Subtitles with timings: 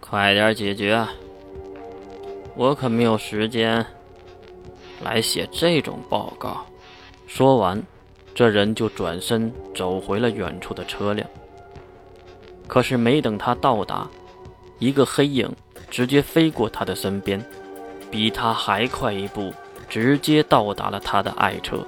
[0.00, 1.06] 快点解决！
[2.54, 3.84] 我可没有时间
[5.02, 6.66] 来写这种报告。
[7.26, 7.82] 说完，
[8.34, 11.28] 这人就转身走回了远处的车辆。
[12.66, 14.08] 可是没等他到达，
[14.78, 15.50] 一个黑影
[15.90, 17.44] 直接飞过他的身边，
[18.10, 19.52] 比他还快一步，
[19.88, 21.86] 直接到达了他的爱车，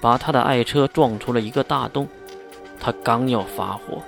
[0.00, 2.06] 把他的爱车撞出了一个大洞。
[2.80, 4.02] 他刚要发火，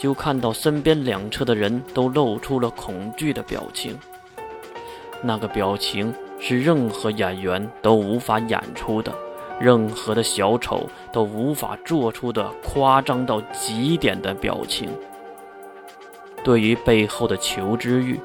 [0.00, 3.98] 就看到身边两侧的人都露出了恐惧的表情。
[5.22, 9.12] 那个表情是任何演员都无法演出的，
[9.60, 14.88] 任何的小丑都无法做出的夸张到极点的表情。
[16.42, 18.18] 对于背后的求知欲，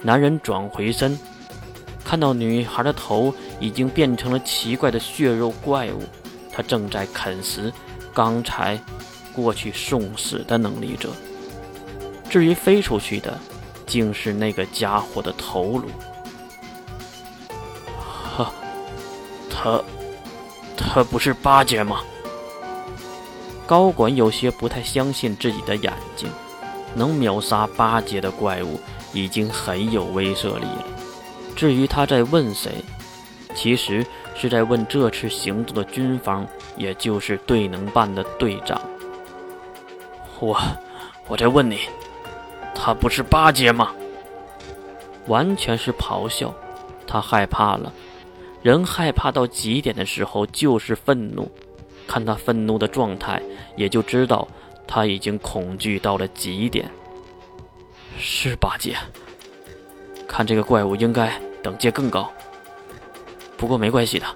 [0.00, 1.20] 男人转回身，
[2.02, 6.00] 看到女孩的头已经变成了奇怪的血肉怪物，
[6.50, 7.70] 他正在啃食
[8.14, 8.80] 刚才。
[9.34, 11.10] 过去送死的能力者，
[12.28, 13.38] 至于飞出去的，
[13.86, 15.88] 竟是那个家伙的头颅。
[18.36, 18.52] 哈，
[19.50, 19.82] 他，
[20.76, 22.00] 他不是八戒吗？
[23.66, 26.28] 高管有些不太相信自己的眼睛，
[26.94, 28.78] 能秒杀八阶的怪物
[29.14, 30.84] 已经很有威慑力了。
[31.56, 32.84] 至于他在问谁，
[33.54, 38.80] 其实是在问这次行动的军方，也就是队能办的队长。
[40.42, 40.60] 我，
[41.28, 41.78] 我在问你，
[42.74, 43.94] 他不是八阶吗？
[45.28, 46.52] 完全是咆哮，
[47.06, 47.92] 他害怕了。
[48.60, 51.48] 人害怕到极点的时候就是愤怒，
[52.08, 53.40] 看他愤怒的状态，
[53.76, 54.48] 也就知道
[54.84, 56.90] 他已经恐惧到了极点。
[58.18, 58.96] 是八阶，
[60.26, 62.28] 看这个怪物应该等阶更高。
[63.56, 64.26] 不过没关系的，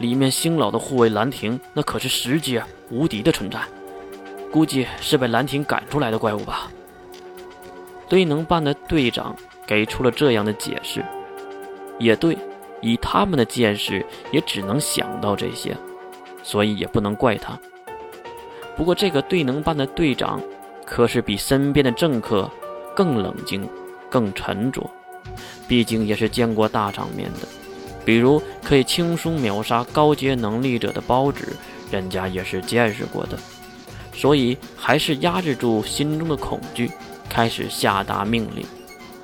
[0.00, 3.58] 里面星老的护卫兰亭那可是十阶无敌的存在。
[4.50, 6.70] 估计是被兰亭赶出来的怪物吧。
[8.08, 11.04] 队能办的队长给出了这样的解释，
[11.98, 12.36] 也对，
[12.80, 15.76] 以他们的见识，也只能想到这些，
[16.42, 17.56] 所以也不能怪他。
[18.76, 20.40] 不过这个队能办的队长，
[20.84, 22.50] 可是比身边的政客
[22.96, 23.68] 更冷静、
[24.08, 24.90] 更沉着，
[25.68, 27.46] 毕竟也是见过大场面的，
[28.04, 31.56] 比如可以轻松秒杀高阶能力者的包子，
[31.92, 33.38] 人家也是见识过的。
[34.20, 36.90] 所以还是压制住心中的恐惧，
[37.26, 38.66] 开始下达命令。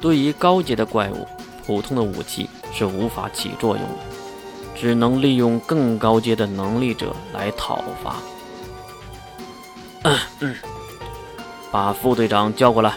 [0.01, 1.29] 对于高阶的怪物，
[1.67, 3.99] 普通的武器是无法起作用的，
[4.75, 8.17] 只能利用更高阶的能力者来讨伐。
[10.05, 10.57] 嗯嗯，
[11.71, 12.95] 把副队长叫过来，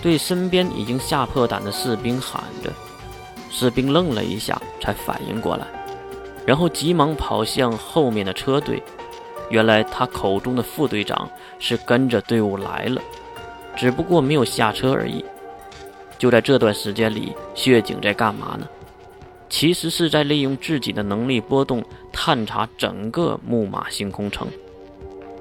[0.00, 2.72] 对身边已经吓破胆的士兵喊着。
[3.50, 5.66] 士兵愣了一下，才反应过来，
[6.46, 8.80] 然后急忙跑向后面的车队。
[9.50, 13.00] 原来他口中的副队长是跟着队伍来了，
[13.76, 15.24] 只不过没有下车而已。
[16.18, 18.66] 就在这段时间里，血警在干嘛呢？
[19.50, 24.48] 其实是在利用自己的能力波动探查整个木马星空城，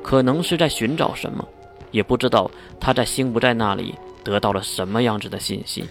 [0.04, 1.48] 可能是在寻找什么，
[1.90, 5.86] 也不知道他在星不在那里得到了什么样子的信息。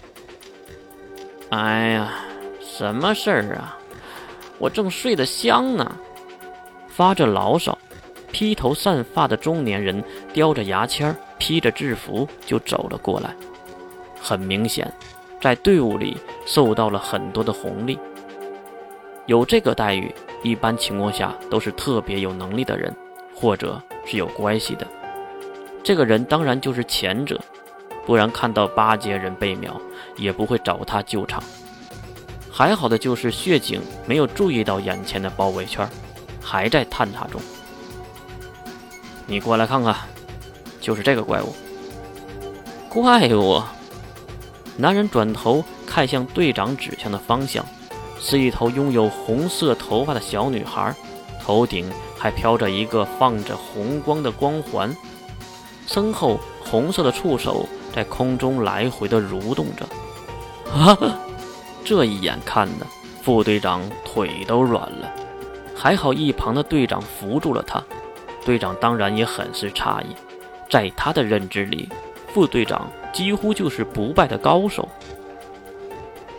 [1.49, 2.13] 哎呀，
[2.61, 3.77] 什么事儿啊？
[4.59, 5.97] 我正睡得香呢，
[6.87, 7.77] 发着牢骚。
[8.33, 13.33] 披头散发的中年人叼着牙签，披着制服就走了过来。
[14.19, 14.91] 很明显，
[15.39, 17.97] 在队伍里受到了很多的红利。
[19.27, 22.93] 有这个待遇，一般情况下都是特别有能力的人，
[23.35, 24.87] 或者是有关系的。
[25.83, 27.39] 这个人当然就是前者，
[28.03, 29.79] 不然看到八阶人被秒，
[30.17, 31.41] 也不会找他救场。
[32.51, 35.87] 还好的就是血警没有注意到眼前的包围圈，
[36.41, 37.39] 还在探查中。
[39.33, 39.95] 你过来看看，
[40.79, 41.55] 就是这个怪物。
[42.87, 43.63] 怪物！
[44.77, 47.65] 男人转头看向队长指向的方向，
[48.19, 50.93] 是一头拥有红色头发的小女孩，
[51.41, 54.95] 头顶还飘着一个放着红光的光环，
[55.87, 59.83] 身后红色的触手在空中来回的蠕动着。
[60.71, 60.95] 啊！
[61.83, 62.85] 这一眼看的
[63.23, 65.11] 副队长腿都软了，
[65.75, 67.83] 还好一旁的队长扶住了他。
[68.45, 70.07] 队长当然也很是诧异，
[70.69, 71.87] 在他的认知里，
[72.33, 74.87] 副队长几乎就是不败的高手，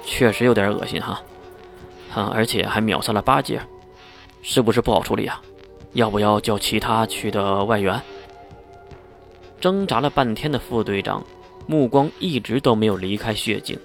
[0.04, 1.22] 确实有点恶心哈，
[2.14, 3.60] 啊，而且还秒杀了八阶，
[4.42, 5.40] 是不是不好处理啊？
[5.92, 8.00] 要不要叫其他区的外援？
[9.60, 11.24] 挣扎了半天的副队长，
[11.66, 13.78] 目光一直都没有离开血井，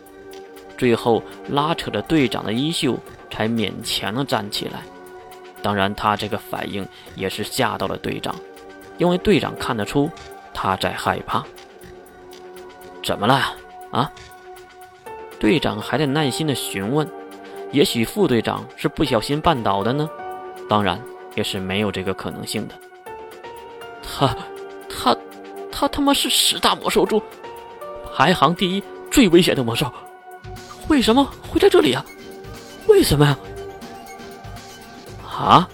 [0.78, 2.98] 最后拉扯着队长的衣袖，
[3.30, 4.82] 才勉强的站起来。
[5.62, 8.36] 当然，他这个反应也是吓到了队长，
[8.98, 10.10] 因为队长看得出
[10.54, 11.44] 他在害怕。
[13.04, 13.56] 怎么了？
[13.92, 14.12] 啊？
[15.40, 17.08] 队长还在耐心的询问。
[17.72, 20.10] 也许副队长是不小心绊倒的呢，
[20.68, 21.00] 当然
[21.36, 22.76] 也是没有这个可能性的。
[24.02, 24.36] 他，
[24.90, 25.16] 他，
[25.72, 27.22] 他他妈是十大魔兽中
[28.16, 29.92] 排行第一、最危险的魔兽，
[30.88, 32.04] 为什么会在这里啊？
[32.88, 33.38] 为什么呀？
[35.40, 35.70] 啊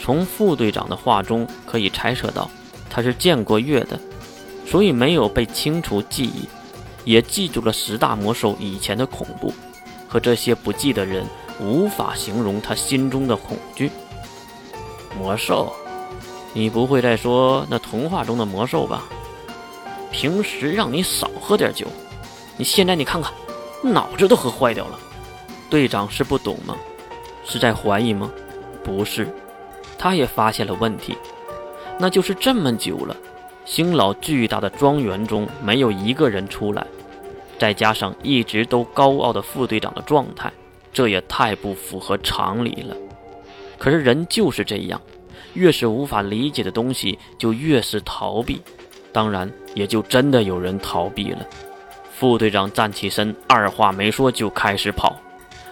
[0.00, 2.50] 从副队长的话中可以猜测到，
[2.90, 3.98] 他是见过月的，
[4.66, 6.48] 所以没有被清除记忆，
[7.04, 9.54] 也记住了十大魔兽以前的恐怖。
[10.08, 11.26] 和这些不记的人
[11.60, 13.90] 无法形容他心中的恐惧。
[15.18, 15.72] 魔兽，
[16.52, 19.04] 你不会再说那童话中的魔兽吧？
[20.10, 21.86] 平时让你少喝点酒，
[22.56, 23.32] 你现在你看看，
[23.82, 24.98] 脑子都喝坏掉了。
[25.68, 26.76] 队长是不懂吗？
[27.44, 28.30] 是在怀疑吗？
[28.86, 29.26] 不是，
[29.98, 31.18] 他也发现了问题，
[31.98, 33.16] 那就是这么久了，
[33.64, 36.86] 星老巨大的庄园中没有一个人出来。
[37.58, 40.52] 再加上一直都高傲的副队长的状态，
[40.92, 42.94] 这也太不符合常理了。
[43.76, 45.00] 可是人就是这样，
[45.54, 48.62] 越是无法理解的东西，就越是逃避。
[49.10, 51.44] 当然，也就真的有人逃避了。
[52.12, 55.16] 副队长站起身，二话没说就开始跑。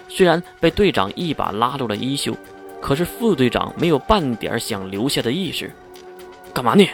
[0.08, 2.34] 虽然被队长一把拉住了衣袖，
[2.84, 5.72] 可是副队长没有半点想留下的意识。
[6.52, 6.86] 干嘛呢？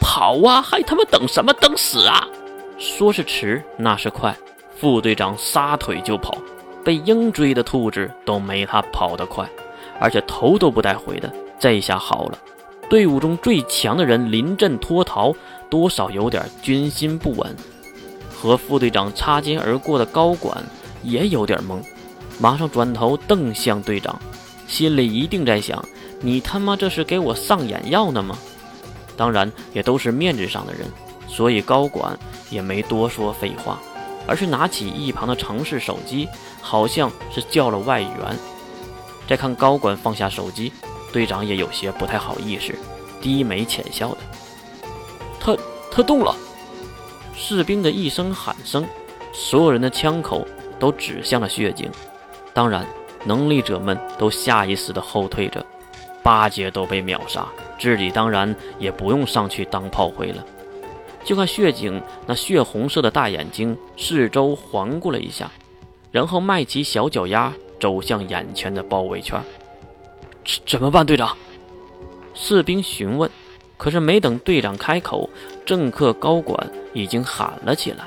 [0.00, 0.60] 跑啊！
[0.60, 1.52] 还他妈等什么？
[1.52, 2.26] 等死啊！
[2.80, 4.36] 说是迟，那是快。
[4.74, 6.36] 副队长撒腿就跑，
[6.82, 9.48] 被鹰追的兔子都没他跑得快，
[10.00, 11.32] 而且头都不带回的。
[11.60, 12.38] 这下好了，
[12.90, 15.32] 队伍中最强的人临阵脱逃，
[15.70, 17.54] 多少有点军心不稳。
[18.34, 20.60] 和副队长擦肩而过的高管
[21.04, 21.80] 也有点懵，
[22.40, 24.20] 马上转头瞪向队长，
[24.68, 25.84] 心里一定在想：
[26.20, 28.38] 你他妈这是给我上眼药呢吗？
[29.16, 30.86] 当然，也都是面子上的人。
[31.26, 32.18] 所以高管
[32.48, 33.78] 也没多说废话，
[34.26, 36.28] 而是拿起一旁的城市手机，
[36.62, 38.10] 好像是叫了外援。
[39.26, 40.72] 再看高管放下手机，
[41.12, 42.74] 队长也有些不太好意思，
[43.20, 44.18] 低眉浅笑的。
[45.38, 45.56] 他
[45.90, 46.34] 他动了！
[47.36, 48.86] 士兵的一声喊声，
[49.32, 50.46] 所有人的枪口
[50.78, 51.90] 都指向了血井。
[52.54, 52.86] 当然，
[53.24, 55.64] 能力者们都下意识的后退着。
[56.22, 57.46] 八阶都被秒杀，
[57.78, 60.44] 自己当然也不用上去当炮灰了。
[61.24, 65.50] 就看血井那血红色的大眼睛四周环顾了一下，
[66.10, 69.42] 然后迈起小脚丫走向眼前的包围圈。
[70.44, 71.36] 怎怎么办，队长？
[72.34, 73.30] 士兵询问。
[73.76, 75.30] 可是没等队长开口，
[75.64, 78.06] 政客高管已经喊了起来：“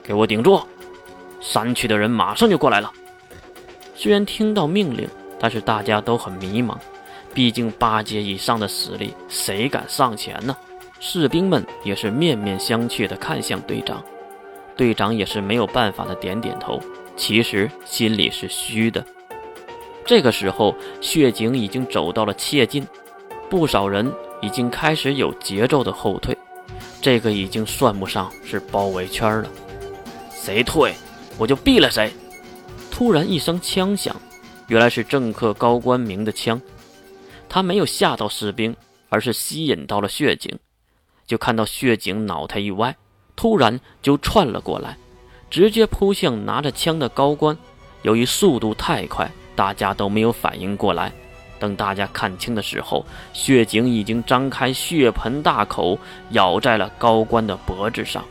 [0.00, 0.62] 给我顶住！
[1.40, 2.92] 山区的人马上就过来了。”
[3.96, 5.08] 虽然听到命令，
[5.40, 6.76] 但是大家都很迷茫，
[7.32, 10.54] 毕竟八阶以上的实力，谁敢上前呢？
[11.00, 14.04] 士兵们也是面面相觑地看向队长，
[14.76, 16.80] 队长也是没有办法的点点头，
[17.16, 19.04] 其实心里是虚的。
[20.04, 22.86] 这个时候，血井已经走到了切近，
[23.50, 26.36] 不少人已经开始有节奏的后退，
[27.00, 29.48] 这个已经算不上是包围圈了。
[30.30, 30.94] 谁退，
[31.38, 32.10] 我就毙了谁！
[32.96, 34.16] 突然一声枪响，
[34.68, 36.58] 原来是政客高官明的枪，
[37.46, 38.74] 他没有吓到士兵，
[39.10, 40.58] 而是吸引到了血井。
[41.26, 42.96] 就看到血井脑袋一歪，
[43.36, 44.96] 突然就窜了过来，
[45.50, 47.58] 直接扑向拿着枪的高官。
[48.00, 51.12] 由于速度太快，大家都没有反应过来。
[51.58, 55.98] 等大家看清的时候，血井已经张开血盆大口，
[56.30, 58.24] 咬在了高官的脖子上。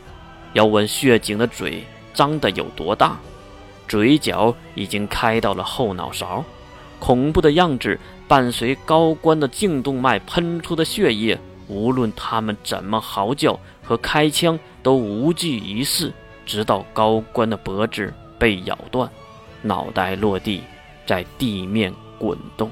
[0.54, 3.16] 要问血井的嘴张得有多大，
[3.88, 6.44] 嘴角已经开到了后脑勺，
[6.98, 11.38] 恐怖的样子伴随高官的颈动脉喷出的血液。
[11.68, 16.12] 无论他们怎么嚎叫和开枪，都无济于事。
[16.44, 19.10] 直到高官的脖子被咬断，
[19.62, 20.62] 脑袋落地，
[21.04, 22.70] 在地面滚动，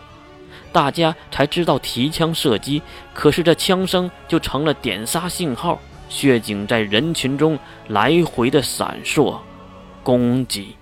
[0.70, 2.80] 大家才知道提枪射击。
[3.12, 9.40] 可是这枪声就成了点杀信号，血警在人群中来回的闪烁，
[10.04, 10.76] 攻击。